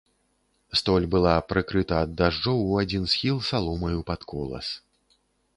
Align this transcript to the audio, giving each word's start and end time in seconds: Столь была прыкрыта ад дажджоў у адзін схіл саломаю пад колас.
Столь 0.79 1.03
была 1.15 1.33
прыкрыта 1.51 1.95
ад 2.05 2.17
дажджоў 2.21 2.63
у 2.63 2.79
адзін 2.85 3.03
схіл 3.15 3.37
саломаю 3.51 3.99
пад 4.09 4.21
колас. 4.33 4.67